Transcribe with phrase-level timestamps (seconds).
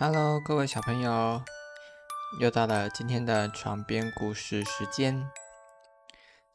[0.00, 1.42] Hello，各位小朋友，
[2.38, 5.28] 又到了今天的床边故事时间。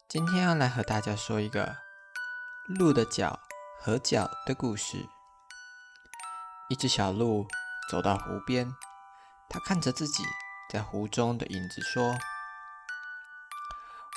[0.08, 1.76] 今天要来和大家说一个
[2.64, 3.38] 鹿的脚
[3.78, 5.10] 和脚的故事。
[6.70, 7.46] 一只小鹿
[7.90, 8.74] 走到湖边，
[9.50, 10.24] 它看着自己
[10.70, 12.16] 在湖中的影子，说：“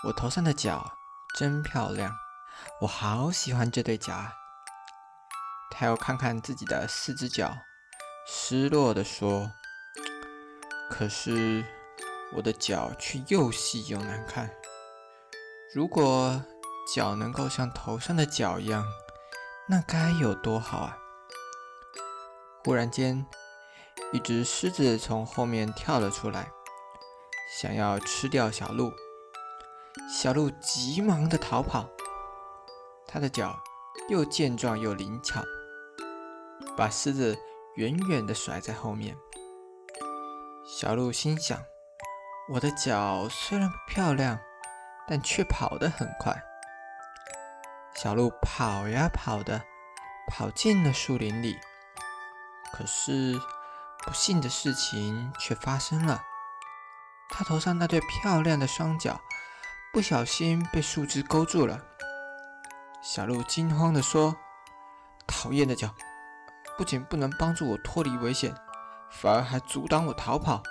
[0.07, 0.94] 我头上的角
[1.38, 2.16] 真漂亮，
[2.80, 4.32] 我好喜欢这对角啊。”
[5.70, 7.57] 它又看看自己的四只脚。
[8.30, 9.50] 失落的说
[10.92, 11.64] ：“可是
[12.36, 14.51] 我的脚却又细又难看。
[15.74, 16.43] 如果
[16.93, 18.84] 脚能够像头上的角一样，
[19.70, 20.98] 那该有多好啊！”
[22.65, 23.25] 忽然间，
[24.11, 26.51] 一只狮子从后面跳了出来，
[27.57, 28.92] 想要吃掉小鹿。
[30.14, 31.87] 小鹿急忙的逃跑，
[33.08, 33.58] 它的脚
[34.09, 35.42] 又健壮又灵巧，
[36.75, 37.39] 把狮子。
[37.77, 39.16] 远远的甩在后面，
[40.66, 41.63] 小鹿心想
[42.52, 44.39] ：“我的脚虽然不漂亮，
[45.08, 46.36] 但却跑得很快。”
[47.94, 49.64] 小鹿跑呀跑的，
[50.28, 51.56] 跑进了树林里。
[52.73, 53.39] 可是，
[54.03, 56.23] 不幸的事情却发生了，
[57.30, 59.22] 它头上那对漂亮的双脚
[59.94, 61.80] 不小心被树枝勾住了。
[63.03, 64.36] 小鹿惊慌地说
[65.28, 65.94] ：“讨厌的脚！”
[66.78, 68.56] 不仅不能帮助我脱离危险，
[69.09, 70.61] 反而还阻挡我逃跑。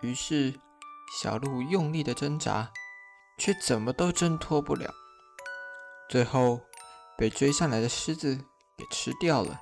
[0.00, 0.58] 于是，
[1.20, 2.70] 小鹿用力的挣扎，
[3.38, 4.92] 却怎么都挣脱不了，
[6.08, 6.60] 最后
[7.18, 8.36] 被追上来的狮子
[8.78, 9.60] 给吃掉了。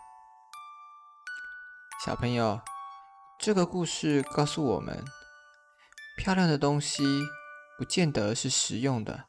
[2.05, 2.61] 小朋友，
[3.39, 5.05] 这个故事告诉我们：
[6.19, 7.03] 漂亮的东西
[7.79, 9.25] 不见得是实用的，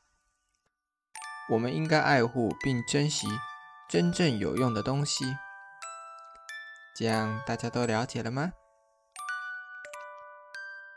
[1.52, 3.28] 我们应该爱护并珍惜。
[3.92, 5.26] 真正有用的东西，
[6.96, 8.54] 这样大家都了解了吗？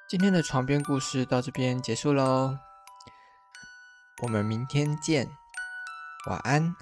[0.09, 2.57] 今天的床边故事到这边结束喽，
[4.23, 5.29] 我们明天见，
[6.31, 6.77] 晚安。